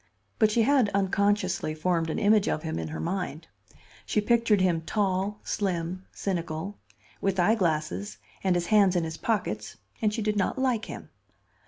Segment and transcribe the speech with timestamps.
[0.39, 3.45] But she had unconsciously formed an image of him in her mind.
[4.03, 6.79] She pictured him tall, slim, cynical;
[7.21, 11.11] with eye glasses, and his hands in his pockets; and she did not like him.